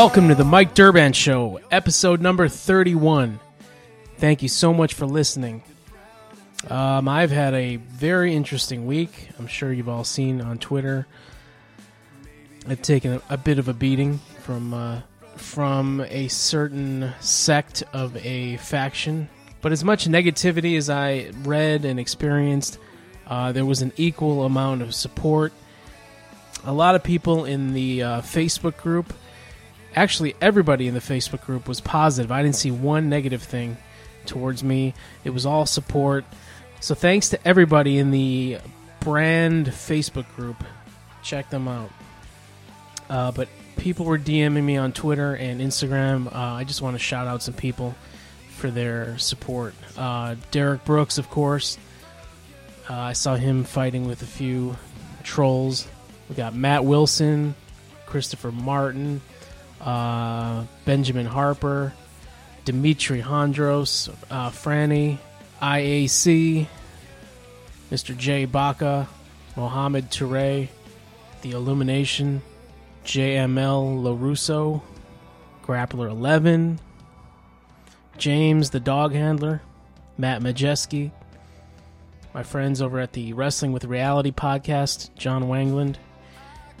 [0.00, 3.38] Welcome to the Mike Durband Show, episode number 31.
[4.16, 5.62] Thank you so much for listening.
[6.70, 9.28] Um, I've had a very interesting week.
[9.38, 11.06] I'm sure you've all seen on Twitter.
[12.66, 15.02] I've taken a, a bit of a beating from uh,
[15.36, 19.28] from a certain sect of a faction,
[19.60, 22.78] but as much negativity as I read and experienced,
[23.26, 25.52] uh, there was an equal amount of support.
[26.64, 29.12] A lot of people in the uh, Facebook group,
[29.94, 32.30] actually everybody in the Facebook group was positive.
[32.30, 33.76] I didn't see one negative thing
[34.26, 34.94] towards me.
[35.24, 36.24] It was all support.
[36.80, 38.58] So thanks to everybody in the
[39.00, 40.62] brand Facebook group.
[41.22, 41.90] Check them out.
[43.08, 46.32] Uh, but people were DMing me on Twitter and Instagram.
[46.32, 47.94] Uh, I just want to shout out some people
[48.56, 49.74] for their support.
[49.96, 51.78] Uh, Derek Brooks, of course.
[52.88, 54.76] Uh, I saw him fighting with a few
[55.22, 55.86] trolls.
[56.28, 57.54] We got Matt Wilson,
[58.06, 59.20] Christopher Martin,
[59.80, 61.92] uh, Benjamin Harper,
[62.64, 65.18] Dimitri Hondros, uh, Franny,
[65.60, 66.66] IAC,
[67.90, 68.16] Mr.
[68.16, 68.44] J.
[68.44, 69.08] Baca,
[69.56, 70.68] Mohammed Toure,
[71.42, 72.42] The Illumination,
[73.04, 74.82] JML LaRusso,
[75.64, 76.78] Grappler 11,
[78.18, 79.62] James the Dog Handler,
[80.18, 81.10] Matt Majeski,
[82.34, 85.98] my friends over at the Wrestling with Reality podcast, John Wangland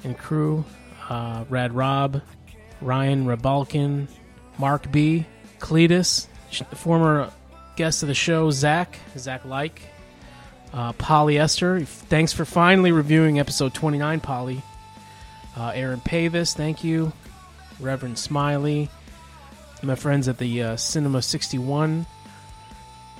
[0.04, 0.64] and crew,
[1.08, 2.22] uh, Rad Rob,
[2.80, 4.08] Ryan Rabalkin,
[4.58, 5.26] Mark B,
[5.58, 6.26] Cletus,
[6.74, 7.30] former
[7.76, 9.82] guest of the show, Zach, Zach Like,
[10.72, 11.86] uh, Polyester.
[11.86, 14.62] Thanks for finally reviewing episode 29, Polly.
[15.56, 17.12] Uh, Aaron Pavis, thank you.
[17.80, 18.88] Reverend Smiley.
[19.82, 22.06] My friends at the uh, Cinema 61.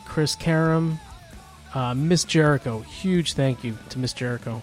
[0.05, 0.99] Chris Karam.
[1.75, 2.81] Uh, Miss Jericho.
[2.81, 4.61] Huge thank you to Miss Jericho.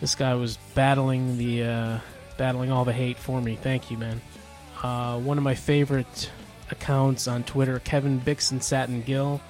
[0.00, 1.98] This guy was battling the uh,
[2.36, 3.56] battling all the hate for me.
[3.56, 4.20] Thank you, man.
[4.82, 6.30] Uh, one of my favorite
[6.70, 9.40] accounts on Twitter, Kevin Bixon Satin Gill.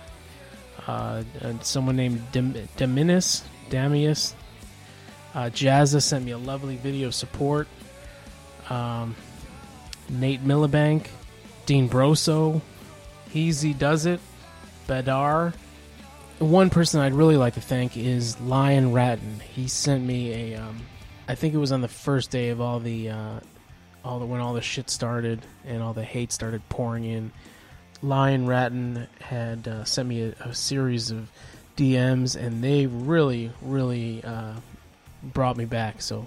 [0.86, 3.44] Uh, and someone named Dim- Damius.
[5.34, 7.68] Uh, Jazza sent me a lovely video of support.
[8.68, 9.14] Um,
[10.08, 11.06] Nate Millibank,
[11.66, 12.60] Dean Broso,
[13.32, 14.20] Easy Does It,
[14.88, 15.54] Badar.
[16.38, 19.40] One person I'd really like to thank is Lion Ratton.
[19.40, 20.80] He sent me a, um,
[21.32, 23.40] I think it was on the first day of all the, uh,
[24.04, 27.32] all the when all the shit started and all the hate started pouring in.
[28.02, 31.30] Lion Ratton had uh, sent me a, a, series of
[31.74, 34.56] DMs, and they really, really uh,
[35.22, 36.02] brought me back.
[36.02, 36.26] So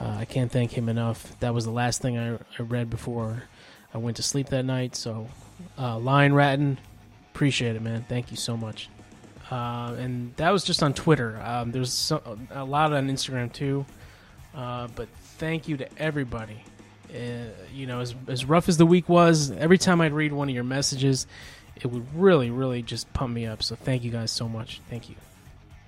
[0.00, 1.38] uh, I can't thank him enough.
[1.40, 3.42] That was the last thing I, I read before
[3.92, 4.96] I went to sleep that night.
[4.96, 5.28] So
[5.78, 6.78] uh, Lion Ratton,
[7.34, 8.06] appreciate it, man.
[8.08, 8.88] Thank you so much.
[9.50, 11.38] Uh, and that was just on Twitter.
[11.44, 13.84] Um, there's so, a lot on Instagram too.
[14.54, 15.08] Uh, but
[15.38, 16.62] thank you to everybody.
[17.12, 20.48] Uh, you know, as, as rough as the week was, every time I'd read one
[20.48, 21.26] of your messages,
[21.76, 23.62] it would really, really just pump me up.
[23.62, 24.80] So thank you guys so much.
[24.88, 25.16] Thank you.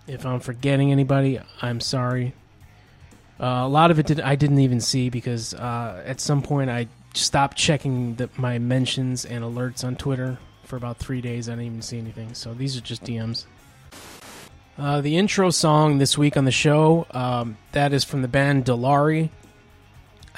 [0.06, 2.34] If I'm forgetting anybody, I'm sorry.
[3.38, 6.70] Uh, a lot of it did I didn't even see because uh, at some point
[6.70, 11.48] I stopped checking the, my mentions and alerts on Twitter for about three days.
[11.48, 12.34] I didn't even see anything.
[12.34, 13.46] So these are just DMs.
[14.78, 18.64] Uh, the intro song this week on the show um, that is from the band
[18.64, 19.28] Dolari.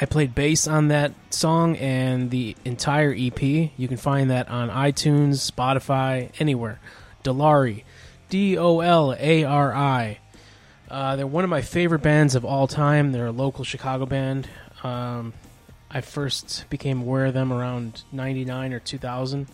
[0.00, 3.40] I played bass on that song and the entire EP.
[3.40, 6.80] You can find that on iTunes, Spotify, anywhere.
[7.22, 7.84] Dolari.
[8.28, 10.18] D O L A R I.
[10.90, 13.12] Uh, they're one of my favorite bands of all time.
[13.12, 14.48] They're a local Chicago band.
[14.82, 15.32] Um,
[15.88, 19.46] I first became aware of them around 99 or 2000.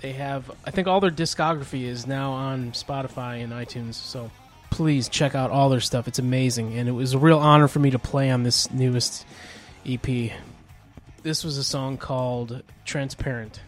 [0.00, 3.94] They have, I think all their discography is now on Spotify and iTunes.
[3.94, 4.30] So
[4.70, 6.06] please check out all their stuff.
[6.06, 6.78] It's amazing.
[6.78, 9.26] And it was a real honor for me to play on this newest
[9.84, 10.32] EP.
[11.22, 13.60] This was a song called Transparent.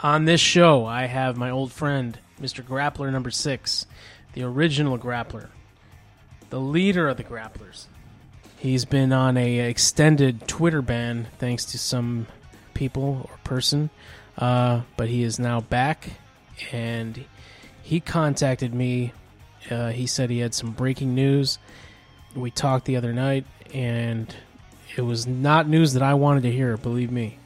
[0.00, 2.62] On this show, I have my old friend, Mr.
[2.62, 3.86] Grappler number six,
[4.34, 5.48] the original Grappler,
[6.50, 7.86] the leader of the Grapplers.
[8.58, 12.26] He's been on a extended Twitter ban thanks to some
[12.74, 13.88] people or person,
[14.38, 16.10] uh, but he is now back,
[16.72, 17.24] and
[17.82, 19.12] he contacted me.
[19.70, 21.58] Uh, he said he had some breaking news.
[22.34, 24.34] We talked the other night, and
[24.96, 26.76] it was not news that I wanted to hear.
[26.76, 27.38] Believe me.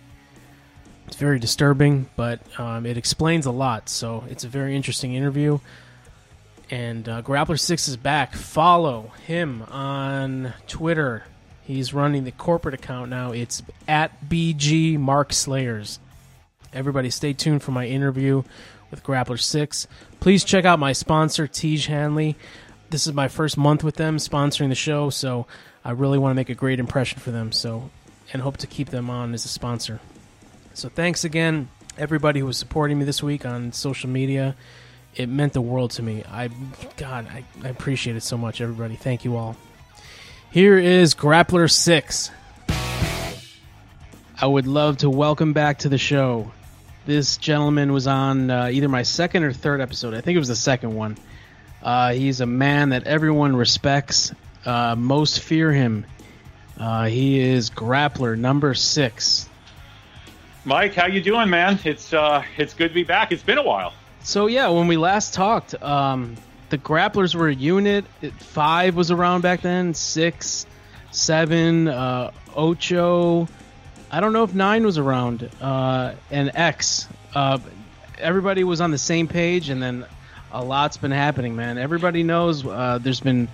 [1.06, 3.88] It's very disturbing, but um, it explains a lot.
[3.88, 5.58] So it's a very interesting interview.
[6.70, 8.34] And uh, Grappler Six is back.
[8.34, 11.24] Follow him on Twitter.
[11.62, 13.32] He's running the corporate account now.
[13.32, 15.98] It's at BG Mark Slayers.
[16.72, 18.44] Everybody, stay tuned for my interview
[18.90, 19.88] with Grappler Six.
[20.20, 22.36] Please check out my sponsor, Tiege Hanley.
[22.90, 25.46] This is my first month with them sponsoring the show, so
[25.84, 27.50] I really want to make a great impression for them.
[27.50, 27.90] So
[28.32, 30.00] and hope to keep them on as a sponsor.
[30.74, 31.68] So thanks again,
[31.98, 34.54] everybody who was supporting me this week on social media.
[35.16, 36.22] It meant the world to me.
[36.30, 36.50] I,
[36.96, 38.94] God, I, I appreciate it so much, everybody.
[38.94, 39.56] Thank you all.
[40.52, 42.30] Here is Grappler 6.
[44.40, 46.52] I would love to welcome back to the show.
[47.06, 50.14] This gentleman was on uh, either my second or third episode.
[50.14, 51.16] I think it was the second one.
[51.82, 54.32] Uh, he's a man that everyone respects.
[54.64, 56.04] Uh, most fear him.
[56.78, 59.48] Uh, he is Grappler number six.
[60.64, 61.78] Mike, how you doing, man?
[61.84, 63.32] It's uh, it's good to be back.
[63.32, 63.94] It's been a while.
[64.22, 66.36] So yeah, when we last talked, um,
[66.68, 68.04] the grapplers were a unit.
[68.38, 69.94] Five was around back then.
[69.94, 70.66] Six,
[71.10, 73.48] seven, uh, ocho.
[74.10, 75.48] I don't know if nine was around.
[75.60, 77.08] Uh, and X.
[77.34, 77.58] Uh,
[78.18, 80.04] everybody was on the same page, and then
[80.52, 81.78] a lot's been happening, man.
[81.78, 83.48] Everybody knows uh, there's been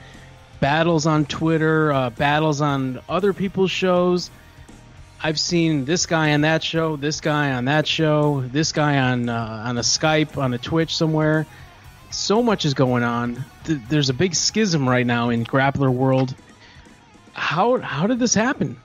[0.61, 4.31] battles on Twitter, uh, battles on other people's shows.
[5.23, 9.29] I've seen this guy on that show, this guy on that show, this guy on
[9.29, 11.47] uh, on a Skype, on a Twitch somewhere.
[12.11, 13.45] So much is going on.
[13.65, 16.35] Th- there's a big schism right now in grappler world.
[17.33, 18.81] How how did this happen?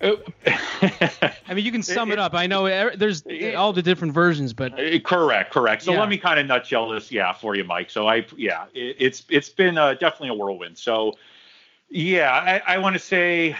[0.00, 2.34] I mean, you can sum it up.
[2.34, 3.24] I know there's
[3.56, 5.82] all the different versions, but uh, correct, correct.
[5.82, 6.00] So yeah.
[6.00, 7.90] let me kind of nutshell this, yeah, for you, Mike.
[7.90, 10.78] So I, yeah, it, it's it's been uh, definitely a whirlwind.
[10.78, 11.14] So
[11.90, 13.56] yeah, I, I want to say,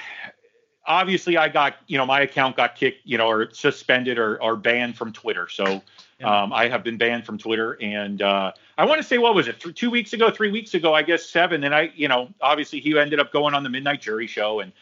[0.87, 4.55] obviously, I got you know my account got kicked, you know, or suspended or or
[4.55, 5.49] banned from Twitter.
[5.49, 5.83] So
[6.21, 6.43] yeah.
[6.43, 9.49] um, I have been banned from Twitter, and uh, I want to say what was
[9.49, 11.65] it, th- two weeks ago, three weeks ago, I guess seven.
[11.65, 14.73] And I, you know, obviously he ended up going on the Midnight Jury show and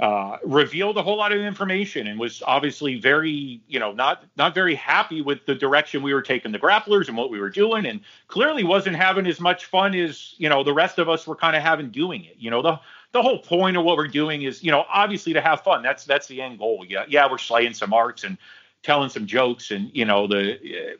[0.00, 4.54] uh, revealed a whole lot of information and was obviously very, you know, not not
[4.54, 7.86] very happy with the direction we were taking the grapplers and what we were doing,
[7.86, 11.36] and clearly wasn't having as much fun as you know the rest of us were
[11.36, 12.36] kind of having doing it.
[12.38, 12.80] You know, the
[13.12, 15.82] the whole point of what we're doing is, you know, obviously to have fun.
[15.82, 16.84] That's that's the end goal.
[16.86, 18.36] Yeah, yeah, we're slaying some arcs and
[18.82, 20.54] telling some jokes, and you know the.
[20.54, 20.96] Uh,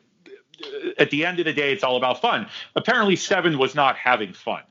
[0.97, 2.47] at the end of the day, it's all about fun.
[2.77, 4.61] Apparently, Seven was not having fun.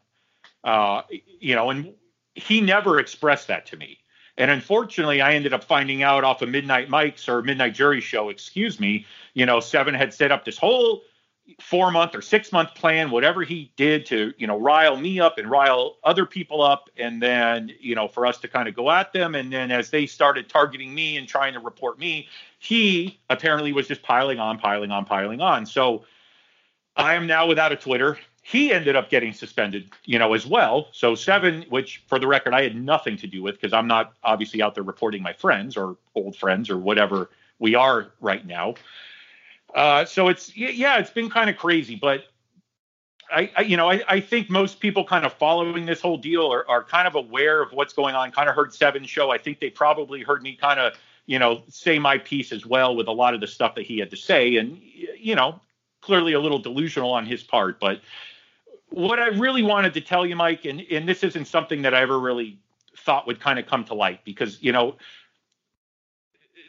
[0.65, 1.03] Uh,
[1.41, 1.93] you know, and
[2.35, 3.99] he never expressed that to me.
[4.37, 8.31] And unfortunately, I ended up finding out off of Midnight Mike's or Midnight Jury show,
[8.31, 11.03] excuse me, you know, Seven had set up this whole
[11.61, 15.39] four month or six month plan, whatever he did to, you know, rile me up
[15.39, 16.89] and rile other people up.
[16.97, 19.35] And then, you know, for us to kind of go at them.
[19.35, 23.87] And then as they started targeting me and trying to report me, he apparently was
[23.87, 25.67] just piling on, piling on, piling on.
[25.67, 26.05] So
[26.97, 30.89] I am now without a Twitter he ended up getting suspended, you know, as well.
[30.93, 34.13] So seven, which for the record, I had nothing to do with because I'm not
[34.23, 38.75] obviously out there reporting my friends or old friends or whatever we are right now.
[39.75, 42.25] Uh, so it's yeah, it's been kind of crazy, but
[43.33, 46.53] I, I you know I, I, think most people kind of following this whole deal
[46.53, 48.31] are, are kind of aware of what's going on.
[48.31, 49.31] Kind of heard Seven show.
[49.31, 50.93] I think they probably heard me kind of
[51.25, 53.99] you know say my piece as well with a lot of the stuff that he
[53.99, 54.79] had to say, and
[55.19, 55.59] you know
[56.03, 58.03] clearly a little delusional on his part, but
[58.95, 62.03] what I really wanted to tell you, Mike, and, and this isn't something that I
[62.03, 62.59] ever really
[62.97, 64.97] thought would kind of come to light because, you know,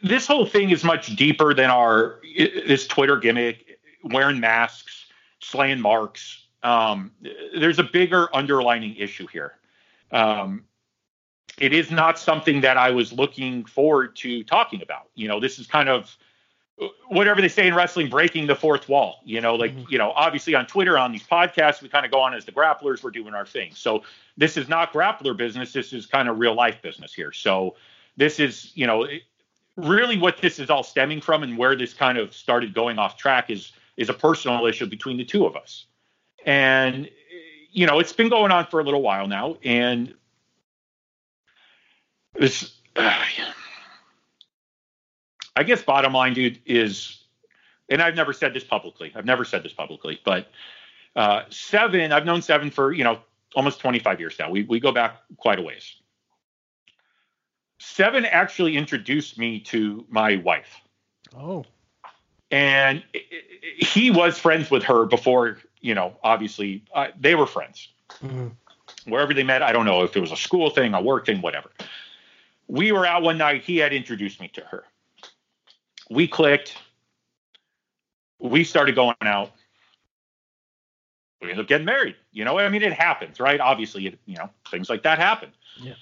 [0.02, 2.20] this whole thing is much deeper than our
[2.66, 5.06] this Twitter gimmick, wearing masks,
[5.38, 6.46] slaying marks.
[6.64, 7.12] Um,
[7.56, 9.52] there's a bigger underlining issue here.
[10.10, 10.64] Um,
[11.58, 15.10] it is not something that I was looking forward to talking about.
[15.14, 16.16] You know, this is kind of
[17.08, 19.20] whatever they say in wrestling, breaking the fourth wall.
[19.24, 19.90] You know, like, mm-hmm.
[19.90, 22.52] you know, obviously on Twitter, on these podcasts, we kind of go on as the
[22.52, 23.72] grapplers, we're doing our thing.
[23.74, 24.02] So
[24.36, 25.72] this is not grappler business.
[25.72, 27.32] This is kind of real life business here.
[27.32, 27.76] So
[28.16, 29.06] this is, you know,
[29.76, 33.16] really what this is all stemming from and where this kind of started going off
[33.16, 35.86] track is is a personal issue between the two of us.
[36.44, 37.08] And
[37.70, 40.14] you know, it's been going on for a little while now and
[42.34, 43.24] this uh,
[45.56, 47.24] I guess bottom line, dude, is,
[47.88, 49.10] and I've never said this publicly.
[49.16, 50.48] I've never said this publicly, but
[51.16, 53.18] uh, Seven, I've known Seven for you know
[53.54, 54.50] almost 25 years now.
[54.50, 55.96] We we go back quite a ways.
[57.78, 60.80] Seven actually introduced me to my wife.
[61.36, 61.64] Oh.
[62.50, 63.02] And
[63.78, 67.88] he was friends with her before, you know, obviously uh, they were friends.
[68.22, 68.48] Mm-hmm.
[69.10, 71.42] Wherever they met, I don't know if it was a school thing, a work thing,
[71.42, 71.70] whatever.
[72.68, 73.62] We were out one night.
[73.62, 74.84] He had introduced me to her
[76.10, 76.76] we clicked.
[78.38, 79.52] We started going out.
[81.40, 82.16] We ended up getting married.
[82.32, 83.60] You know, I mean, it happens, right?
[83.60, 85.50] Obviously, it, you know, things like that happen.
[85.80, 85.94] Yeah.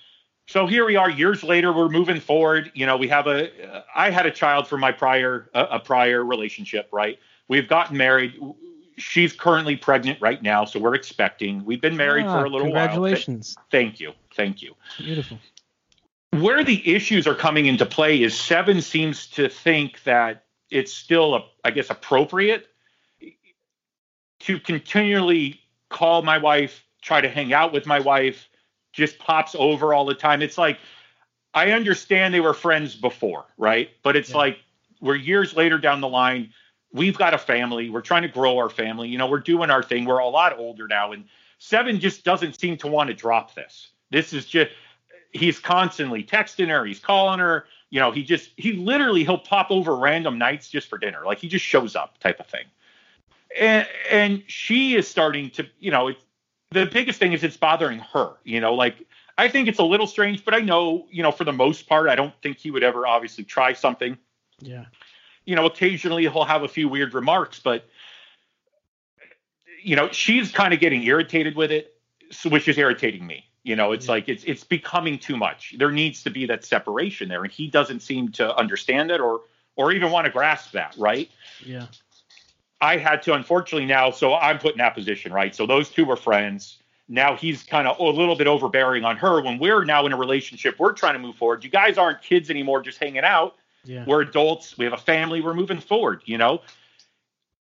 [0.47, 1.73] So here we are, years later.
[1.73, 2.71] We're moving forward.
[2.75, 3.77] You know, we have a.
[3.77, 7.19] Uh, I had a child from my prior uh, a prior relationship, right?
[7.49, 8.39] We've gotten married.
[8.97, 11.65] She's currently pregnant right now, so we're expecting.
[11.65, 13.57] We've been married ah, for a little congratulations.
[13.57, 13.67] while.
[13.71, 13.97] Congratulations.
[13.97, 14.13] Thank you.
[14.35, 14.75] Thank you.
[14.99, 15.39] Beautiful
[16.41, 21.35] where the issues are coming into play is Seven seems to think that it's still,
[21.35, 22.67] a, I guess, appropriate
[24.41, 28.49] to continually call my wife, try to hang out with my wife,
[28.93, 30.43] just pops over all the time.
[30.43, 30.79] It's like
[31.55, 33.91] I understand they were friends before, right?
[34.03, 34.39] But it's yeah.
[34.39, 34.59] like
[35.01, 36.53] we're years later down the line.
[36.93, 37.91] We've got a family.
[37.91, 39.09] We're trying to grow our family.
[39.09, 40.05] You know, we're doing our thing.
[40.05, 41.25] We're a lot older now, and
[41.59, 43.91] Seven just doesn't seem to want to drop this.
[44.11, 44.71] This is just
[45.35, 47.67] he's constantly texting her, he's calling her.
[47.91, 51.39] You know, he just he literally he'll pop over random nights just for dinner, like
[51.39, 52.65] he just shows up, type of thing.
[53.59, 56.25] And and she is starting to, you know, it's
[56.71, 58.33] the biggest thing is it's bothering her.
[58.45, 58.97] You know, like
[59.37, 62.09] I think it's a little strange, but I know, you know, for the most part,
[62.09, 64.17] I don't think he would ever obviously try something.
[64.61, 64.87] Yeah.
[65.45, 67.87] You know, occasionally he'll have a few weird remarks, but
[69.83, 71.95] you know, she's kind of getting irritated with it,
[72.47, 73.45] which is irritating me.
[73.65, 74.13] You know, it's yeah.
[74.13, 75.75] like it's it's becoming too much.
[75.79, 79.41] There needs to be that separation there, and he doesn't seem to understand it or
[79.75, 81.31] or even want to grasp that, right?
[81.65, 81.87] Yeah.
[82.81, 85.55] I had to unfortunately now, so I'm put in that position, right?
[85.55, 86.79] So those two were friends.
[87.09, 90.17] Now he's kind of a little bit overbearing on her when we're now in a
[90.17, 90.79] relationship.
[90.79, 91.65] We're trying to move forward.
[91.65, 93.57] You guys aren't kids anymore, just hanging out.
[93.85, 94.05] Yeah.
[94.07, 94.77] We're adults.
[94.77, 95.41] We have a family.
[95.41, 96.23] We're moving forward.
[96.27, 96.61] You know,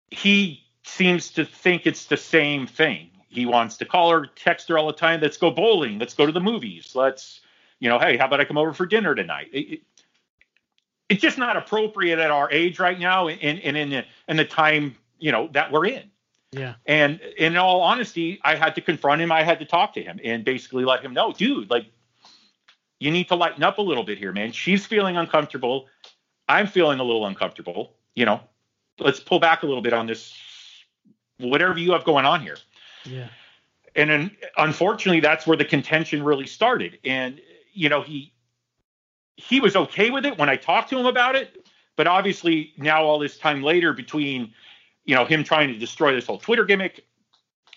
[0.10, 3.12] he seems to think it's the same thing.
[3.36, 5.22] He wants to call her, text her all the time.
[5.22, 6.00] Let's go bowling.
[6.00, 6.96] Let's go to the movies.
[6.96, 7.42] Let's,
[7.80, 9.50] you know, hey, how about I come over for dinner tonight?
[9.52, 9.82] It, it,
[11.10, 14.46] it's just not appropriate at our age right now, and, and in the in the
[14.46, 16.10] time you know that we're in.
[16.52, 16.76] Yeah.
[16.86, 19.32] And in all honesty, I had to confront him.
[19.32, 21.86] I had to talk to him and basically let him know, dude, like,
[23.00, 24.54] you need to lighten up a little bit here, man.
[24.54, 25.88] She's feeling uncomfortable.
[26.48, 27.94] I'm feeling a little uncomfortable.
[28.16, 28.40] You know,
[29.00, 30.34] let's pull back a little bit on this,
[31.38, 32.58] whatever you have going on here.
[33.06, 33.28] Yeah.
[33.96, 37.00] And then, unfortunately, that's where the contention really started.
[37.06, 37.40] And
[37.74, 38.34] you know, he
[39.38, 43.04] he was okay with it when I talked to him about it, but obviously now
[43.04, 44.54] all this time later between
[45.04, 47.06] you know him trying to destroy this whole Twitter gimmick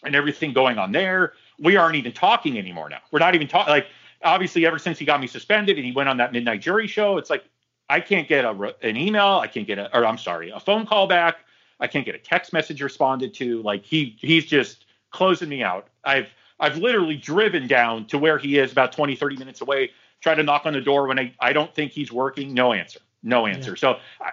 [0.04, 3.00] and everything going on there, we aren't even talking anymore now.
[3.10, 3.88] We're not even talking like
[4.22, 7.18] obviously ever since he got me suspended and he went on that midnight jury show,
[7.18, 7.44] it's like
[7.90, 10.86] I can't get a, an email, I can't get a or I'm sorry, a phone
[10.86, 11.38] call back,
[11.80, 13.62] I can't get a text message responded to.
[13.62, 15.88] Like he he's just closing me out.
[16.04, 16.28] I've
[16.60, 20.42] I've literally driven down to where he is about 20, 30 minutes away, try to
[20.42, 22.52] knock on the door when I, I don't think he's working.
[22.54, 23.00] No answer.
[23.22, 23.72] No answer.
[23.72, 23.76] Yeah.
[23.76, 24.30] So I,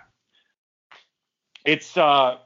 [1.64, 2.38] it's, uh,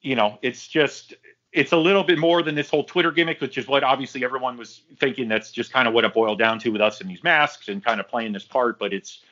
[0.00, 1.14] you know, it's just,
[1.52, 4.56] it's a little bit more than this whole Twitter gimmick, which is what obviously everyone
[4.56, 5.28] was thinking.
[5.28, 7.84] That's just kind of what it boiled down to with us in these masks and
[7.84, 8.78] kind of playing this part.
[8.78, 9.22] But it's,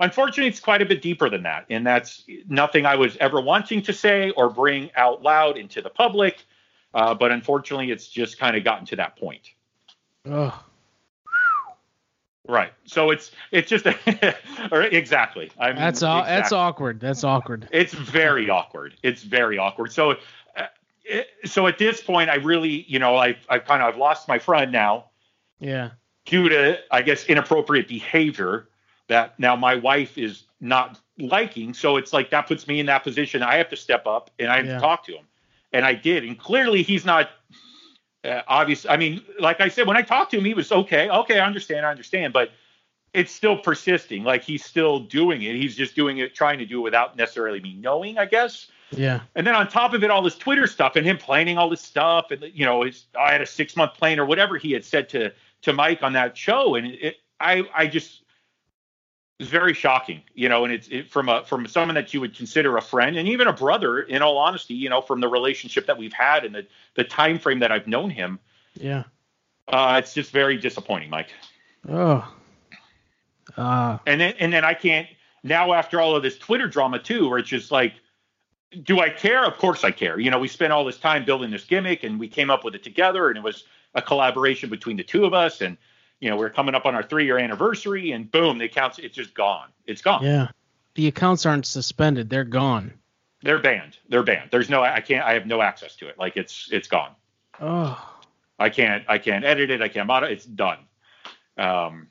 [0.00, 1.66] unfortunately, it's quite a bit deeper than that.
[1.68, 5.90] And that's nothing I was ever wanting to say or bring out loud into the
[5.90, 6.44] public.
[6.94, 9.50] Uh, but unfortunately, it's just kind of gotten to that point.
[10.24, 10.62] Oh.
[12.48, 12.72] Right.
[12.84, 13.86] So it's it's just
[14.70, 15.50] or exactly.
[15.58, 16.20] I mean, that's all.
[16.20, 16.36] Exactly.
[16.36, 17.00] That's awkward.
[17.00, 17.68] That's awkward.
[17.72, 18.94] It's very awkward.
[19.02, 19.92] It's very awkward.
[19.92, 20.12] So
[20.56, 20.66] uh,
[21.04, 24.28] it, so at this point, I really, you know, I I kind of I've lost
[24.28, 25.06] my friend now.
[25.58, 25.90] Yeah.
[26.24, 28.68] Due to I guess inappropriate behavior
[29.08, 31.74] that now my wife is not liking.
[31.74, 33.42] So it's like that puts me in that position.
[33.42, 34.74] I have to step up and I have yeah.
[34.74, 35.24] to talk to him
[35.72, 36.24] and I did.
[36.24, 37.30] And clearly, he's not
[38.24, 38.86] uh, obvious.
[38.88, 41.08] I mean, like I said, when I talked to him, he was okay.
[41.08, 41.86] Okay, I understand.
[41.86, 42.32] I understand.
[42.32, 42.50] But
[43.14, 44.24] it's still persisting.
[44.24, 45.56] Like he's still doing it.
[45.56, 48.68] He's just doing it, trying to do it without necessarily me knowing, I guess.
[48.90, 49.20] Yeah.
[49.34, 51.80] And then on top of it, all this Twitter stuff and him planning all this
[51.80, 52.84] stuff, and you know,
[53.18, 55.32] I had a six month plan or whatever he had said to
[55.62, 58.22] to Mike on that show, and it, I I just
[59.38, 62.34] it's very shocking, you know, and it's it, from a from someone that you would
[62.34, 64.00] consider a friend and even a brother.
[64.00, 67.38] In all honesty, you know, from the relationship that we've had and the the time
[67.38, 68.38] frame that I've known him.
[68.74, 69.04] Yeah.
[69.68, 71.28] Uh, it's just very disappointing, Mike.
[71.88, 72.26] Oh.
[73.56, 73.98] Uh.
[74.06, 75.06] And then and then I can't
[75.42, 77.92] now after all of this Twitter drama too, where it's just like,
[78.84, 79.44] do I care?
[79.44, 80.18] Of course I care.
[80.18, 82.74] You know, we spent all this time building this gimmick and we came up with
[82.74, 83.64] it together, and it was
[83.94, 85.76] a collaboration between the two of us and
[86.20, 89.14] you know, we're coming up on our three year anniversary and boom, the accounts, it's
[89.14, 89.68] just gone.
[89.86, 90.24] It's gone.
[90.24, 90.48] Yeah.
[90.94, 92.30] The accounts aren't suspended.
[92.30, 92.92] They're gone.
[93.42, 93.98] They're banned.
[94.08, 94.50] They're banned.
[94.50, 96.18] There's no, I can't, I have no access to it.
[96.18, 97.10] Like it's, it's gone.
[97.60, 98.14] Oh.
[98.58, 99.82] I can't, I can't edit it.
[99.82, 100.32] I can't mod it.
[100.32, 100.78] It's done.
[101.58, 102.08] Um,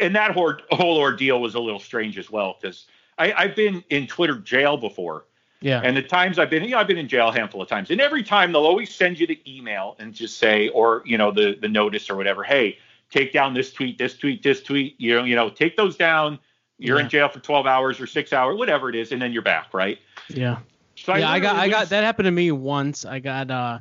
[0.00, 2.86] and that whole, whole ordeal was a little strange as well because
[3.18, 5.24] I, I've been in Twitter jail before.
[5.60, 5.80] Yeah.
[5.82, 7.90] And the times I've been, you know, I've been in jail a handful of times,
[7.90, 11.30] and every time they'll always send you the email and just say, or you know,
[11.30, 12.44] the the notice or whatever.
[12.44, 12.78] Hey,
[13.10, 14.96] take down this tweet, this tweet, this tweet.
[14.98, 16.38] You know, you know, take those down.
[16.78, 17.04] You're yeah.
[17.04, 19.72] in jail for 12 hours or six hours, whatever it is, and then you're back,
[19.72, 19.98] right?
[20.28, 20.58] Yeah.
[20.96, 23.04] So yeah, I, I got, I got that happened to me once.
[23.04, 23.78] I got uh,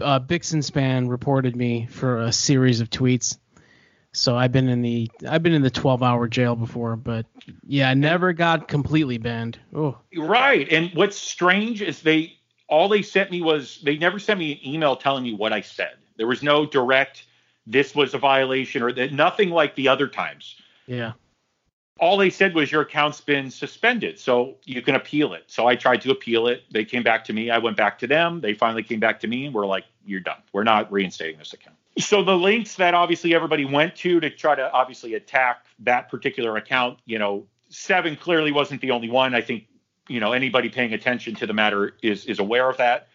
[0.00, 3.38] uh, Bixenspan reported me for a series of tweets.
[4.12, 7.26] So I've been in the I've been in the 12 hour jail before, but
[7.66, 9.58] yeah, I never got completely banned.
[9.74, 10.70] Oh, right.
[10.70, 12.34] And what's strange is they
[12.68, 15.62] all they sent me was they never sent me an email telling me what I
[15.62, 15.94] said.
[16.18, 17.24] There was no direct
[17.66, 20.56] this was a violation or that nothing like the other times.
[20.86, 21.12] Yeah.
[21.98, 25.44] All they said was your account's been suspended, so you can appeal it.
[25.46, 26.64] So I tried to appeal it.
[26.72, 27.50] They came back to me.
[27.50, 28.40] I went back to them.
[28.40, 30.42] They finally came back to me and were like, "You're done.
[30.52, 34.54] We're not reinstating this account." So the links that obviously everybody went to to try
[34.54, 39.34] to obviously attack that particular account, you know, Seven clearly wasn't the only one.
[39.34, 39.66] I think
[40.06, 43.08] you know anybody paying attention to the matter is is aware of that.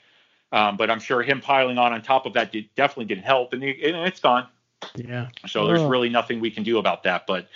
[0.52, 3.54] Um, but I'm sure him piling on on top of that did, definitely didn't help,
[3.54, 4.48] and, it, and it's gone.
[4.96, 5.30] Yeah.
[5.48, 5.68] So oh.
[5.68, 7.28] there's really nothing we can do about that.
[7.28, 7.48] But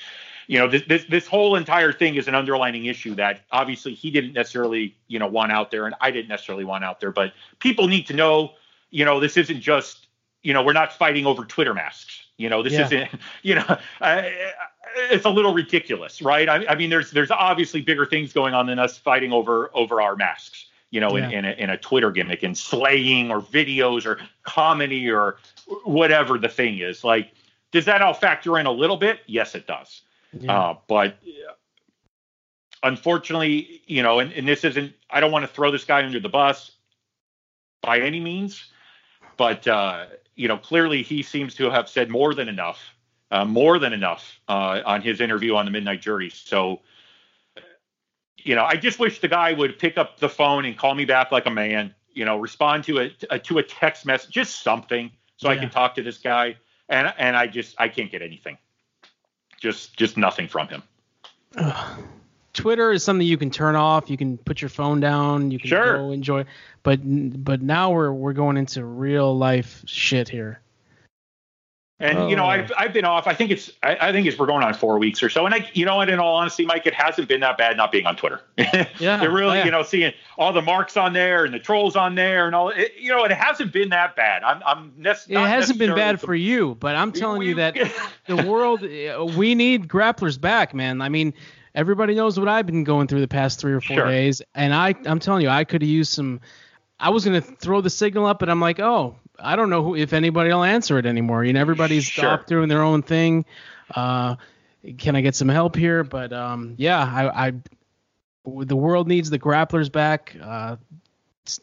[0.48, 4.12] you know, this, this this whole entire thing is an underlining issue that obviously he
[4.12, 7.12] didn't necessarily you know want out there, and I didn't necessarily want out there.
[7.12, 8.52] But people need to know,
[8.90, 10.08] you know, this isn't just
[10.44, 12.26] you know we're not fighting over Twitter masks.
[12.38, 12.86] You know, this yeah.
[12.86, 13.10] isn't
[13.44, 13.78] you know.
[14.02, 14.24] Uh,
[15.10, 16.50] it's a little ridiculous, right?
[16.50, 20.02] I, I mean, there's there's obviously bigger things going on than us fighting over over
[20.02, 21.30] our masks you know, yeah.
[21.30, 25.38] in, in a, in, a, Twitter gimmick and slaying or videos or comedy or
[25.86, 27.04] whatever the thing is.
[27.04, 27.32] Like,
[27.72, 29.22] does that all factor in a little bit?
[29.26, 30.02] Yes, it does.
[30.34, 30.54] Yeah.
[30.54, 31.18] Uh, but
[32.84, 36.20] unfortunately, you know, and, and this isn't, I don't want to throw this guy under
[36.20, 36.72] the bus
[37.82, 38.66] by any means,
[39.38, 42.80] but, uh, you know, clearly he seems to have said more than enough,
[43.32, 46.30] uh, more than enough uh, on his interview on the Midnight Jury.
[46.30, 46.82] So,
[48.44, 51.06] you know, I just wish the guy would pick up the phone and call me
[51.06, 51.94] back like a man.
[52.14, 55.56] You know, respond to a, a uh, to a text message, just something, so yeah.
[55.56, 56.58] I can talk to this guy.
[56.90, 58.58] And and I just I can't get anything,
[59.60, 60.84] just just nothing from him.
[62.54, 64.10] Twitter is something you can turn off.
[64.10, 65.52] You can put your phone down.
[65.52, 65.98] You can sure.
[65.98, 66.46] go enjoy.
[66.84, 70.60] But but now we're we're going into real life shit here.
[72.02, 72.28] And oh.
[72.28, 72.50] you know, oh.
[72.50, 73.28] I've I've been off.
[73.28, 75.46] I think it's I, I, think it's we're going on four weeks or so.
[75.46, 77.92] And I, you know, and in all honesty, Mike, it hasn't been that bad not
[77.92, 78.42] being on Twitter.
[78.58, 79.66] yeah, they're really, yeah.
[79.66, 82.70] you know, seeing all the marks on there and the trolls on there and all.
[82.70, 84.44] It, you know, it hasn't been that bad.
[84.44, 84.94] I'm I'm.
[84.98, 87.76] Ne- it hasn't been bad for you, but I'm telling we, you that
[88.26, 91.02] the world we need grapplers back, man.
[91.02, 91.34] I mean.
[91.74, 94.06] Everybody knows what I've been going through the past three or four sure.
[94.06, 96.42] days, and I, I'm telling you, I could have used some.
[97.00, 99.96] I was gonna throw the signal up, but I'm like, oh, I don't know who,
[99.96, 101.44] if anybody will answer it anymore.
[101.44, 102.30] You know, everybody's sure.
[102.30, 103.46] off doing their own thing.
[103.94, 104.36] Uh,
[104.98, 106.04] can I get some help here?
[106.04, 107.54] But um, yeah, I, I,
[108.46, 110.36] the world needs the grapplers back.
[110.42, 110.78] Uh,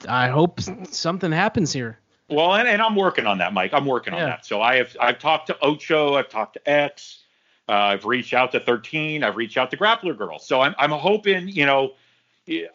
[0.09, 0.61] I hope
[0.91, 1.99] something happens here.
[2.29, 3.73] Well, and, and I'm working on that, Mike.
[3.73, 4.27] I'm working on yeah.
[4.27, 4.47] that.
[4.47, 7.25] So I have I've talked to Ocho, I've talked to X,
[7.69, 10.38] uh, I've reached out to 13, I've reached out to Grappler Girl.
[10.38, 11.95] So I'm I'm hoping, you know,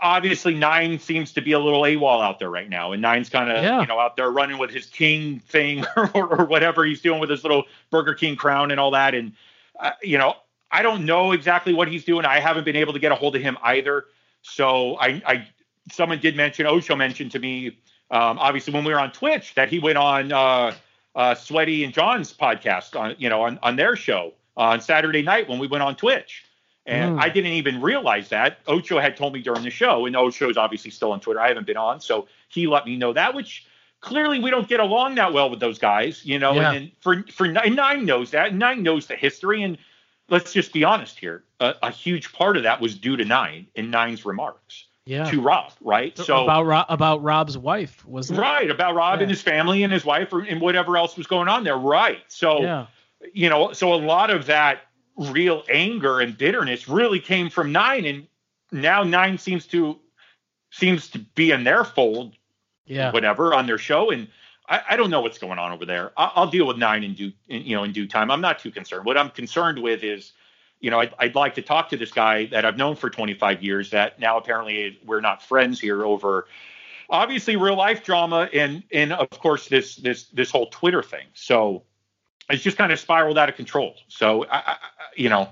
[0.02, 3.52] obviously nine seems to be a little AWOL out there right now, and nine's kind
[3.52, 3.82] of yeah.
[3.82, 7.30] you know out there running with his king thing or, or, whatever he's doing with
[7.30, 9.16] his little Burger King crown and all that.
[9.16, 9.34] And
[9.80, 10.36] uh, you know,
[10.72, 12.26] I don't know exactly what he's doing.
[12.26, 14.06] I haven't been able to get a hold of him either.
[14.42, 15.48] So I, I
[15.92, 17.68] someone did mention Ocho mentioned to me,
[18.12, 20.74] um, obviously when we were on Twitch that he went on uh,
[21.16, 25.50] uh, Sweaty and John's podcast on you know on on their show on Saturday night
[25.50, 26.46] when we went on Twitch.
[26.86, 27.22] And mm.
[27.22, 28.60] I didn't even realize that.
[28.68, 31.40] Ocho had told me during the show, and Ocho is obviously still on Twitter.
[31.40, 33.66] I haven't been on, so he let me know that, which
[34.02, 36.54] clearly we don't get along that well with those guys, you know.
[36.54, 36.74] Yeah.
[36.74, 38.54] And, for for nine knows that.
[38.54, 39.78] Nine knows the history, and
[40.30, 41.44] let's just be honest here.
[41.62, 44.88] A, a huge part of that was due to Nine and Nine's remarks.
[45.06, 45.30] Yeah.
[45.32, 46.18] To Rob, right?
[46.18, 48.30] So about Rob, about Rob's wife, it?
[48.38, 49.24] Right about Rob yeah.
[49.24, 52.22] and his family and his wife and whatever else was going on there, right?
[52.30, 52.86] So, yeah.
[53.34, 54.84] you know, so a lot of that
[55.18, 58.28] real anger and bitterness really came from nine and
[58.72, 60.00] now nine seems to
[60.72, 62.36] seems to be in their fold
[62.86, 63.12] yeah.
[63.12, 64.28] whatever on their show and
[64.68, 66.14] I, I don't know what's going on over there.
[66.16, 68.32] I'll, I'll deal with nine in due in, you know in due time.
[68.32, 69.06] I'm not too concerned.
[69.06, 70.32] What i'm concerned with is
[70.80, 73.64] you know I'd, I'd like to talk to this guy that i've known for 25
[73.64, 76.48] years that now apparently we're not friends here over
[77.10, 81.28] obviously real life drama and and of course this this this whole twitter thing.
[81.34, 81.84] So
[82.50, 83.96] it's just kind of spiraled out of control.
[84.08, 84.78] So, I, I,
[85.16, 85.52] you know,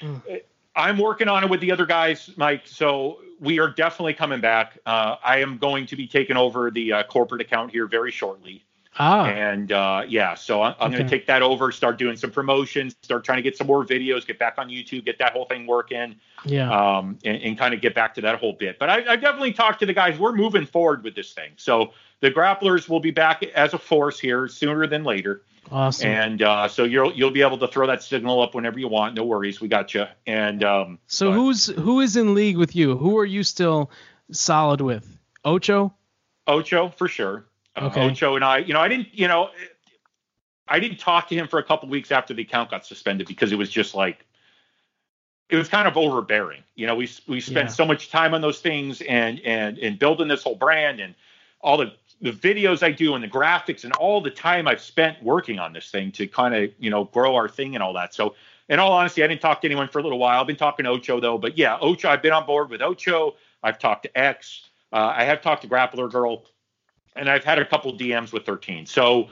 [0.00, 0.42] mm.
[0.76, 2.62] I'm working on it with the other guys, Mike.
[2.66, 4.78] So we are definitely coming back.
[4.86, 8.64] Uh, I am going to be taking over the uh, corporate account here very shortly.
[8.96, 9.26] Ah.
[9.26, 10.98] And uh, yeah, so I'm, I'm okay.
[10.98, 13.84] going to take that over, start doing some promotions, start trying to get some more
[13.84, 16.14] videos, get back on YouTube, get that whole thing working.
[16.44, 16.70] Yeah.
[16.70, 18.78] Um, and, and kind of get back to that whole bit.
[18.78, 20.18] But I, I definitely talked to the guys.
[20.18, 21.52] We're moving forward with this thing.
[21.56, 21.92] So
[22.24, 25.42] the grapplers will be back as a force here sooner than later.
[25.70, 26.08] Awesome.
[26.08, 29.14] And uh, so you'll you'll be able to throw that signal up whenever you want.
[29.14, 30.06] No worries, we got you.
[30.26, 32.96] And um, so but, who's who is in league with you?
[32.96, 33.90] Who are you still
[34.32, 35.18] solid with?
[35.44, 35.92] Ocho.
[36.46, 37.44] Ocho for sure.
[37.76, 38.00] Uh, okay.
[38.00, 38.58] Uh, Ocho and I.
[38.58, 39.08] You know, I didn't.
[39.12, 39.50] You know,
[40.66, 43.52] I didn't talk to him for a couple weeks after the account got suspended because
[43.52, 44.24] it was just like
[45.50, 46.62] it was kind of overbearing.
[46.74, 47.74] You know, we we spent yeah.
[47.74, 51.14] so much time on those things and and and building this whole brand and
[51.60, 55.22] all the the videos I do and the graphics and all the time I've spent
[55.22, 58.14] working on this thing to kind of you know grow our thing and all that.
[58.14, 58.34] So
[58.68, 60.40] in all honesty, I didn't talk to anyone for a little while.
[60.40, 62.08] I've been talking to Ocho though, but yeah, Ocho.
[62.08, 63.34] I've been on board with Ocho.
[63.62, 64.68] I've talked to X.
[64.92, 66.44] Uh, I have talked to Grappler Girl,
[67.16, 68.86] and I've had a couple DMs with 13.
[68.86, 69.28] So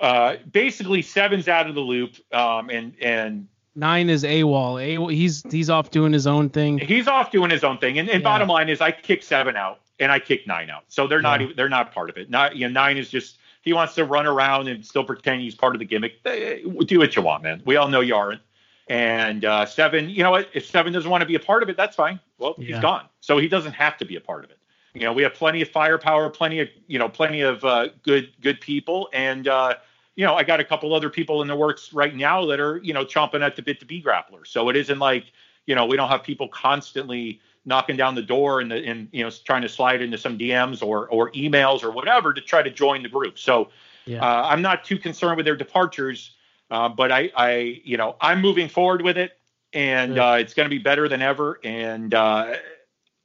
[0.00, 4.80] uh, basically, seven's out of the loop, um, and and nine is AWOL.
[4.80, 6.78] A- he's he's off doing his own thing.
[6.78, 8.24] He's off doing his own thing, and, and yeah.
[8.24, 11.40] bottom line is, I kick seven out and I kick nine out, so they're not
[11.40, 11.48] yeah.
[11.54, 12.30] they're not part of it.
[12.30, 15.54] Not you know, nine is just he wants to run around and still pretend he's
[15.54, 16.22] part of the gimmick.
[16.24, 17.62] Do what you want, man.
[17.64, 18.40] We all know you aren't.
[18.88, 20.48] And uh, seven, you know what?
[20.52, 22.18] If seven doesn't want to be a part of it, that's fine.
[22.38, 22.66] Well, yeah.
[22.66, 24.58] he's gone, so he doesn't have to be a part of it.
[24.94, 28.32] You know, we have plenty of firepower, plenty of you know, plenty of uh, good
[28.40, 29.74] good people, and uh,
[30.16, 32.78] you know, I got a couple other people in the works right now that are
[32.78, 34.48] you know chomping at the bit to be grapplers.
[34.48, 35.26] So it isn't like
[35.66, 39.22] you know we don't have people constantly knocking down the door and, the, and you
[39.22, 42.70] know trying to slide into some DMs or or emails or whatever to try to
[42.70, 43.38] join the group.
[43.38, 43.70] So
[44.06, 44.22] yeah.
[44.22, 46.34] uh, I'm not too concerned with their departures,
[46.70, 49.32] uh, but I I you know I'm moving forward with it
[49.72, 51.60] and uh, it's going to be better than ever.
[51.62, 52.54] And uh,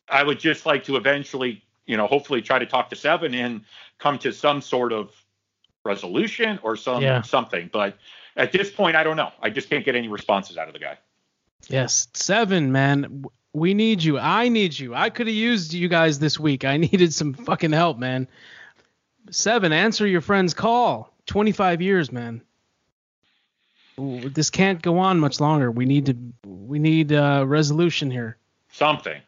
[0.10, 3.62] I would just like to eventually you know hopefully try to talk to Seven and
[4.00, 5.12] come to some sort of
[5.84, 7.22] resolution or some yeah.
[7.22, 7.70] something.
[7.72, 7.98] But
[8.36, 9.32] at this point, I don't know.
[9.42, 10.98] I just can't get any responses out of the guy.
[11.68, 13.24] Yes, Seven man
[13.56, 14.20] we need you.
[14.20, 14.94] I need you.
[14.94, 16.66] I could have used you guys this week.
[16.66, 18.28] I needed some fucking help, man.
[19.32, 21.12] Seven, answer your friend's call.
[21.26, 22.42] 25 years, man.
[23.98, 25.72] This can't go on much longer.
[25.72, 26.18] We need to.
[26.46, 28.38] We need uh, resolution here.
[28.72, 29.22] Something.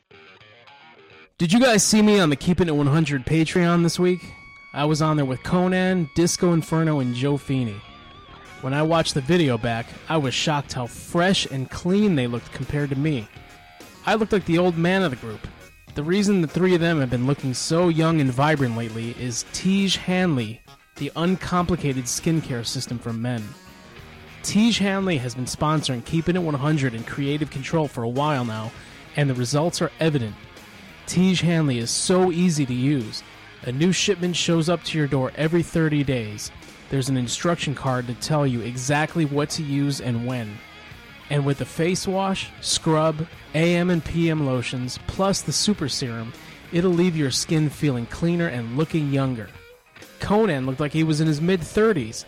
[1.38, 4.20] Did you guys see me on the Keeping It 100 Patreon this week?
[4.74, 7.80] I was on there with Konnan, Disco Inferno, and Joe Feeney.
[8.60, 12.52] When I watched the video back, I was shocked how fresh and clean they looked
[12.52, 13.28] compared to me.
[14.08, 15.46] I looked like the old man of the group.
[15.96, 19.44] The reason the three of them have been looking so young and vibrant lately is
[19.52, 20.62] Tiege Hanley,
[20.96, 23.44] the uncomplicated skincare system for men.
[24.44, 28.72] Tiege Hanley has been sponsoring Keeping It 100 and Creative Control for a while now,
[29.18, 30.38] and the results are evident.
[31.06, 33.24] Tiege Hanley is so easy to use.
[33.64, 36.50] A new shipment shows up to your door every 30 days.
[36.90, 40.58] There's an instruction card to tell you exactly what to use and when.
[41.30, 46.34] And with the face wash, scrub, AM and PM lotions, plus the super serum,
[46.72, 49.50] it'll leave your skin feeling cleaner and looking younger.
[50.20, 52.26] Konnan looked like he was in his mid 30s.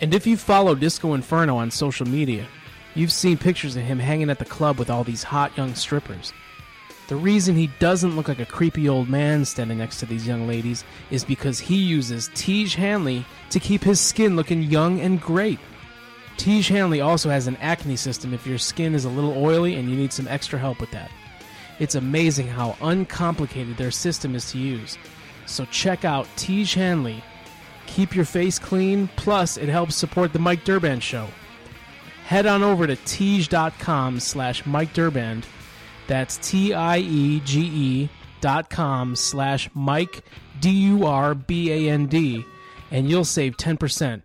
[0.00, 2.46] And if you follow Disco Inferno on social media,
[2.94, 6.32] you've seen pictures of him hanging at the club with all these hot young strippers.
[7.06, 10.48] The reason he doesn't look like a creepy old man standing next to these young
[10.48, 15.58] ladies is because he uses Tiege Hanley to keep his skin looking young and great.
[16.36, 19.88] Tiege Hanley also has an acne system if your skin is a little oily and
[19.88, 21.10] you need some extra help with that.
[21.78, 24.98] It's amazing how uncomplicated their system is to use.
[25.46, 27.22] So check out Tiege Hanley.
[27.86, 31.28] Keep your face clean, plus it helps support the Mike Durband Show.
[32.26, 35.44] Head on over to tiege.com slash Mike Durband.
[36.06, 38.08] That's T-I-E-G-E
[38.40, 40.22] dot com slash Mike
[40.60, 42.44] D-U-R-B-A-N-D
[42.90, 44.22] and you'll save 10%.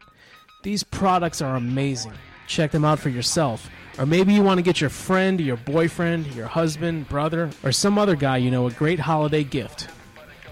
[0.62, 2.12] These products are amazing.
[2.48, 3.70] Check them out for yourself.
[3.98, 7.98] Or maybe you want to get your friend, your boyfriend, your husband, brother, or some
[7.98, 9.84] other guy you know a great holiday gift.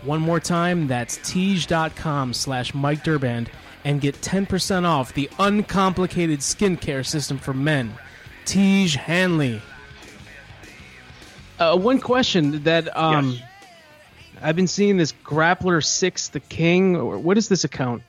[0.04, 3.50] One more time, that's Tiege.com slash Mike Durband
[3.84, 7.94] and get 10% off the uncomplicated skincare system for men.
[8.46, 9.62] Tiege Hanley.
[11.60, 13.42] Uh, one question that um, yes.
[14.42, 17.24] I've been seeing this Grappler Six the King.
[17.24, 18.04] What is this account?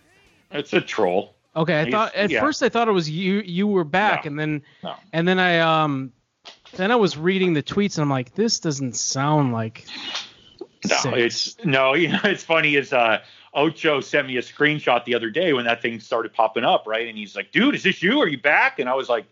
[0.52, 1.34] It's a troll.
[1.58, 2.40] Okay, I He's, thought at yeah.
[2.40, 3.40] first I thought it was you.
[3.40, 4.94] You were back, no, and then no.
[5.12, 6.12] and then I um
[6.76, 9.84] then I was reading the tweets, and I'm like, this doesn't sound like.
[10.88, 11.16] No, six.
[11.16, 11.94] it's no.
[11.98, 13.18] You know, it's funny is uh
[13.52, 17.08] Ocho sent me a screenshot the other day when that thing started popping up, right?
[17.08, 18.20] And he's like, "Dude, is this you?
[18.20, 19.26] Are you back?" And I was like,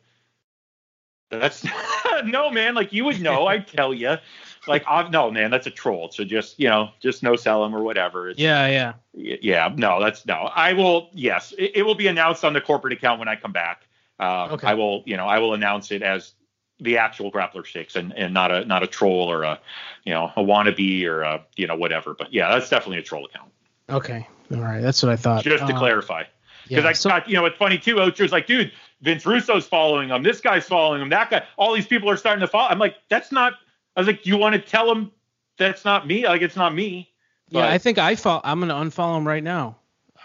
[1.30, 1.64] "That's
[2.24, 2.74] no, man.
[2.74, 3.46] Like you would know.
[3.46, 4.16] I'd tell you."
[4.68, 7.74] Like uh, no man that's a troll so just you know just no sell them
[7.74, 11.94] or whatever it's, yeah yeah yeah no that's no i will yes it, it, will
[11.94, 13.86] be announced on the corporate account when i come back
[14.20, 14.66] uh, okay.
[14.66, 16.32] i will you know i will announce it as
[16.80, 19.58] the actual grappler six and, and not a not a troll or a
[20.04, 23.24] you know a wannabe or a you know whatever but yeah that's definitely a troll
[23.24, 23.50] account
[23.88, 26.22] okay all right that's what i thought just to uh, clarify
[26.68, 28.00] because yeah, I so, got, you know, it's funny too.
[28.00, 30.22] Ocho's like, dude, Vince Russo's following him.
[30.22, 31.10] This guy's following him.
[31.10, 31.44] That guy.
[31.56, 32.68] All these people are starting to follow.
[32.68, 33.54] I'm like, that's not
[33.96, 35.10] I was like, you want to tell him
[35.56, 36.26] that's not me?
[36.26, 37.10] Like, it's not me.
[37.50, 38.40] But, yeah, I think I follow.
[38.44, 39.76] I'm gonna unfollow him right now.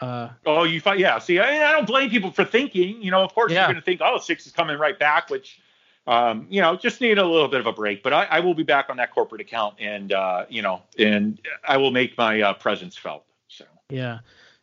[0.02, 0.98] Uh, oh, you thought?
[0.98, 1.20] Yeah.
[1.20, 3.02] See, I, I, don't blame people for thinking.
[3.02, 3.60] You know, of course, yeah.
[3.60, 5.62] you're going to think, oh, six is coming right back, which,
[6.08, 8.02] um, you know, just need a little bit of a break.
[8.02, 11.40] But I, I will be back on that corporate account, and uh, you know, and
[11.68, 13.26] I will make my uh, presence felt.
[13.48, 13.66] So.
[13.90, 14.20] Yeah.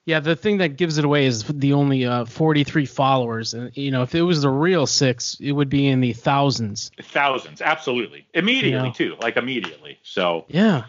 [0.08, 3.52] Yeah, the thing that gives it away is the only uh, 43 followers.
[3.52, 6.90] And you know, if it was the real six, it would be in the thousands.
[6.98, 9.98] Thousands, absolutely, immediately too, like immediately.
[10.02, 10.84] So yeah.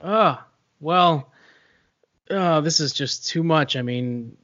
[0.00, 0.36] Uh,
[0.78, 1.32] well,
[2.30, 3.74] uh, this is just too much.
[3.74, 4.36] I mean,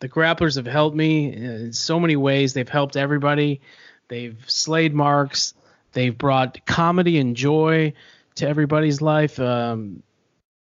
[0.00, 2.52] the grapplers have helped me in so many ways.
[2.52, 3.62] They've helped everybody.
[4.08, 5.54] They've slayed marks.
[5.92, 7.94] They've brought comedy and joy
[8.34, 9.40] to everybody's life.
[9.40, 10.02] Um,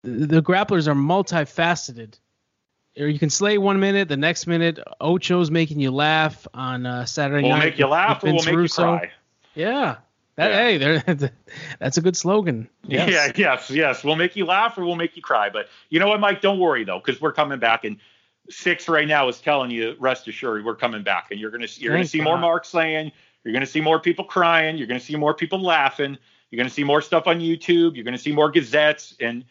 [0.06, 2.20] the grapplers are multifaceted.
[2.98, 7.06] Or you can slay one minute, the next minute Ocho's making you laugh on uh,
[7.06, 7.58] Saturday we'll night.
[7.58, 8.94] We'll make you laugh or we'll make Russo.
[8.94, 9.12] you cry.
[9.54, 9.96] Yeah.
[10.38, 11.00] That, yeah.
[11.00, 11.30] Hey,
[11.80, 12.70] that's a good slogan.
[12.84, 13.10] Yes.
[13.10, 14.04] Yeah, yes, yes.
[14.04, 15.50] We'll make you laugh or we'll make you cry.
[15.50, 16.42] But you know what, Mike?
[16.42, 17.84] Don't worry though, because we're coming back.
[17.84, 17.98] And
[18.50, 21.28] six right now is telling you, rest assured, we're coming back.
[21.32, 22.26] And you're gonna you're Thank gonna see God.
[22.26, 23.12] more Mark slaying.
[23.44, 24.78] You're gonna see more people crying.
[24.78, 26.18] You're gonna see more people laughing.
[26.50, 27.96] You're gonna see more stuff on YouTube.
[27.96, 29.44] You're gonna see more gazettes and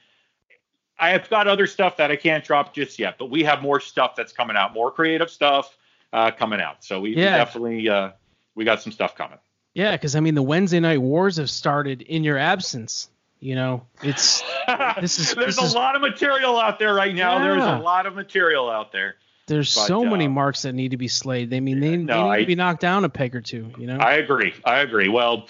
[0.99, 3.81] I have got other stuff that I can't drop just yet, but we have more
[3.81, 5.77] stuff that's coming out, more creative stuff
[6.13, 6.85] uh, coming out.
[6.85, 7.33] So we, yeah.
[7.33, 8.11] we definitely uh,
[8.55, 9.39] we got some stuff coming.
[9.75, 13.11] Yeah, because I mean the Wednesday night wars have started in your absence.
[13.41, 14.43] You know, it's
[15.01, 17.39] this is there's this a is, lot of material out there right now.
[17.39, 17.45] Yeah.
[17.45, 19.17] There's a lot of material out there.
[19.47, 21.51] There's but, so uh, many marks that need to be slayed.
[21.51, 23.71] They mean, they, no, they need I, to be knocked down a peg or two.
[23.77, 23.99] You know.
[23.99, 24.55] I agree.
[24.65, 25.09] I agree.
[25.09, 25.49] Well,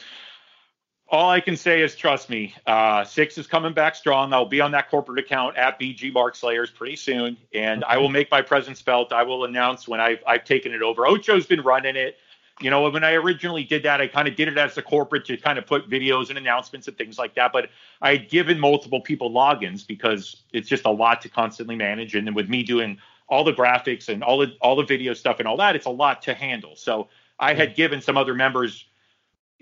[1.08, 2.54] all I can say is trust me.
[2.66, 4.32] Uh, six is coming back strong.
[4.32, 7.84] I'll be on that corporate account at BG Mark Slayers pretty soon, and.
[7.94, 9.12] I will make my presence felt.
[9.12, 11.06] I will announce when I've I've taken it over.
[11.06, 12.16] Ocho's been running it.
[12.60, 15.24] You know, when I originally did that, I kind of did it as a corporate
[15.26, 17.52] to kind of put videos and announcements and things like that.
[17.52, 22.14] But I had given multiple people logins because it's just a lot to constantly manage.
[22.14, 25.40] And then with me doing all the graphics and all the all the video stuff
[25.40, 26.76] and all that, it's a lot to handle.
[26.76, 28.86] So I had given some other members,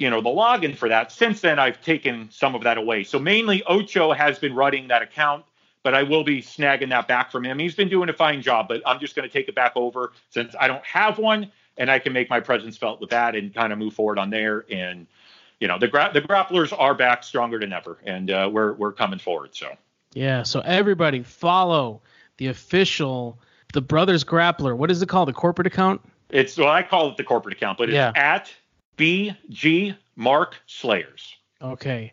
[0.03, 1.13] you know, the login for that.
[1.13, 3.05] Since then, I've taken some of that away.
[3.05, 5.45] So mainly Ocho has been running that account
[5.85, 7.59] but I will be snagging that back from him.
[7.59, 10.13] He's been doing a fine job, but I'm just going to take it back over
[10.31, 13.55] since I don't have one and I can make my presence felt with that and
[13.55, 14.65] kind of move forward on there.
[14.71, 15.07] And
[15.61, 18.93] you know, the gra- the grapplers are back stronger than ever, and uh, we're we're
[18.93, 19.55] coming forward.
[19.55, 19.77] So
[20.13, 22.03] yeah, so everybody follow
[22.39, 23.39] the official
[23.73, 24.77] the Brothers Grappler.
[24.77, 25.29] What is it called?
[25.29, 26.01] The corporate account?
[26.31, 28.13] It's well, I call it the corporate account, but it's yeah.
[28.17, 28.53] at
[28.97, 31.37] BG Mark Slayers.
[31.61, 32.13] Okay.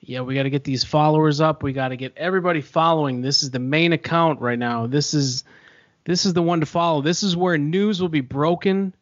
[0.00, 1.62] Yeah, we got to get these followers up.
[1.62, 3.22] We got to get everybody following.
[3.22, 4.86] This is the main account right now.
[4.86, 5.44] This is
[6.04, 7.00] this is the one to follow.
[7.00, 8.94] This is where news will be broken.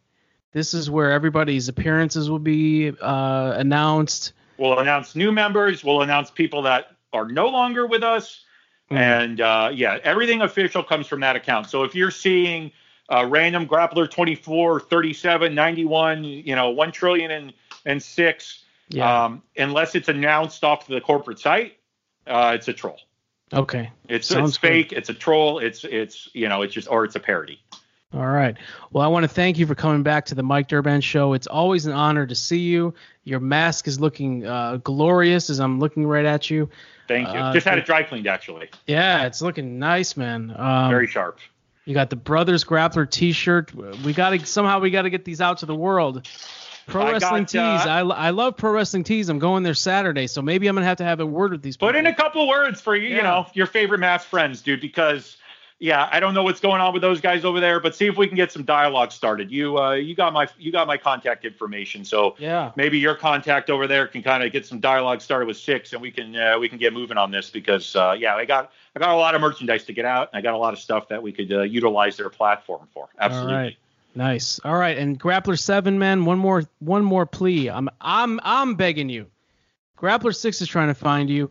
[0.53, 4.35] This is where everybody's appearances will be uh, announced.
[4.59, 5.83] We'll announce new members.
[5.83, 8.45] We'll announce people that are no longer with us.
[8.91, 8.97] Mm.
[8.97, 11.71] And uh, yeah, everything official comes from that account.
[11.71, 12.73] So if you're seeing
[13.11, 17.53] uh, random grappler 24, 37, 91, you know, 1 trillion and,
[17.85, 19.25] and six, yeah.
[19.25, 21.77] um, unless it's announced off the corporate site,
[22.27, 23.01] uh, it's a troll.
[23.53, 23.91] Okay.
[24.09, 24.91] It's it's fake.
[24.91, 24.99] Good.
[24.99, 25.59] It's a troll.
[25.59, 27.61] It's it's you know it's just or it's a parody.
[28.13, 28.57] All right.
[28.91, 31.33] Well, I want to thank you for coming back to the Mike Durband show.
[31.33, 32.95] It's always an honor to see you.
[33.23, 36.71] Your mask is looking uh, glorious as I'm looking right at you.
[37.07, 37.35] Thank you.
[37.35, 38.71] Uh, Just had it dry cleaned actually.
[38.87, 40.53] Yeah, it's looking nice, man.
[40.57, 41.39] Um, Very sharp.
[41.85, 43.75] You got the Brothers Grappler T-shirt.
[44.05, 46.27] We got to somehow we got to get these out to the world.
[46.87, 47.87] Pro I Wrestling got, Tees.
[47.87, 49.29] Uh, I, I love Pro Wrestling Tees.
[49.29, 51.77] I'm going there Saturday, so maybe I'm gonna have to have a word with these.
[51.77, 53.17] Put in a couple words for you, yeah.
[53.17, 55.37] you know, your favorite mass friends, dude, because
[55.81, 58.19] yeah, I don't know what's going on with those guys over there, but see if
[58.19, 59.51] we can get some dialogue started.
[59.51, 63.71] You uh, you got my you got my contact information, so yeah, maybe your contact
[63.71, 66.59] over there can kind of get some dialogue started with six, and we can uh,
[66.59, 69.35] we can get moving on this because uh, yeah, I got I got a lot
[69.35, 70.29] of merchandise to get out.
[70.31, 73.09] And I got a lot of stuff that we could uh, utilize their platform for.
[73.19, 73.79] Absolutely.
[74.15, 74.61] Nice.
[74.63, 77.71] All right, and Grappler Seven, man, one more one more plea.
[77.71, 79.29] I'm I'm I'm begging you.
[79.97, 81.51] Grappler Six is trying to find you.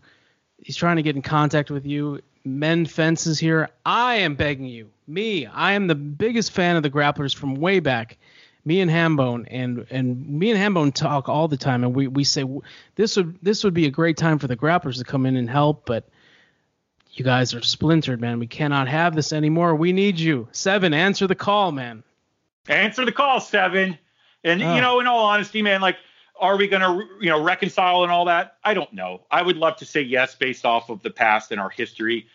[0.61, 2.21] He's trying to get in contact with you.
[2.43, 3.69] Men Fences here.
[3.85, 4.89] I am begging you.
[5.07, 8.17] Me, I am the biggest fan of the grapplers from way back.
[8.65, 12.23] Me and Hambone and and me and Hambone talk all the time, and we, we
[12.23, 12.45] say
[12.95, 15.49] this would this would be a great time for the grapplers to come in and
[15.49, 16.07] help, but
[17.13, 18.39] you guys are splintered, man.
[18.39, 19.75] We cannot have this anymore.
[19.75, 20.47] We need you.
[20.51, 22.03] Seven, answer the call, man.
[22.67, 23.97] Answer the call, Seven.
[24.43, 24.65] And oh.
[24.65, 24.79] you ah.
[24.79, 25.97] know, in all honesty, man, like,
[26.39, 28.57] are we going to, you know, reconcile and all that?
[28.63, 29.25] I don't know.
[29.31, 32.27] I would love to say yes based off of the past and our history,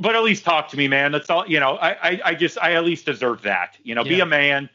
[0.00, 1.12] but at least talk to me, man.
[1.12, 1.46] That's all.
[1.46, 3.76] You know, I, I, I just, I at least deserve that.
[3.82, 4.08] You know, yeah.
[4.08, 4.68] be a man,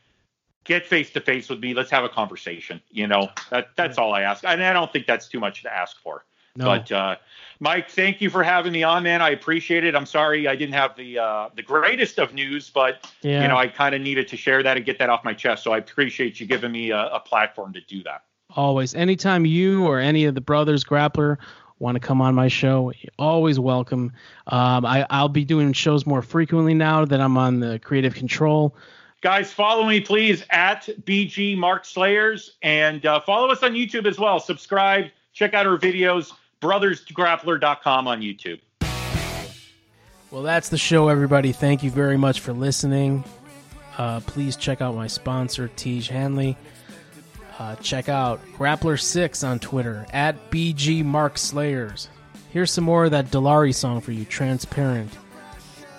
[0.63, 1.73] get face to face with me.
[1.73, 2.81] Let's have a conversation.
[2.89, 4.03] You know, that that's yeah.
[4.03, 6.25] all I ask, and I don't think that's too much to ask for.
[6.55, 6.65] No.
[6.65, 7.15] But uh,
[7.59, 9.21] Mike, thank you for having me on, man.
[9.21, 9.95] I appreciate it.
[9.95, 13.41] I'm sorry I didn't have the uh, the greatest of news, but yeah.
[13.41, 15.63] you know I kind of needed to share that and get that off my chest.
[15.63, 18.23] So I appreciate you giving me a, a platform to do that.
[18.51, 21.37] Always, anytime you or any of the brothers grappler
[21.79, 24.13] want to come on my show, always welcome.
[24.47, 28.75] Um, I, I'll be doing shows more frequently now that I'm on the Creative Control.
[29.21, 34.19] Guys, follow me please at BG Mark Slayers and uh, follow us on YouTube as
[34.19, 34.39] well.
[34.39, 38.59] Subscribe, check out our videos brothersgrappler.com on YouTube.
[40.31, 41.51] Well, that's the show, everybody.
[41.51, 43.23] Thank you very much for listening.
[43.97, 46.57] Uh, please check out my sponsor, Tiege Hanley.
[47.59, 52.09] Uh, check out Grappler6 on Twitter, at BG Mark Slayers.
[52.51, 55.15] Here's some more of that Delari song for you, Transparent.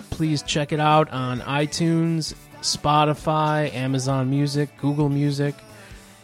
[0.09, 5.55] Please check it out on iTunes, Spotify, Amazon Music, Google Music,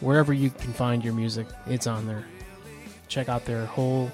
[0.00, 2.24] wherever you can find your music, it's on there.
[3.08, 4.10] Check out their whole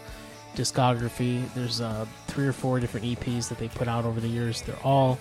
[0.55, 1.43] discography.
[1.55, 4.63] There's uh, three or four different EPs that they put out over the years.
[4.63, 5.19] They're all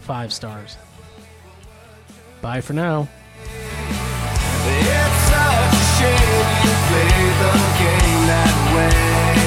[0.00, 0.76] five stars.
[2.40, 3.08] Bye for now.
[7.38, 9.45] The game that ones.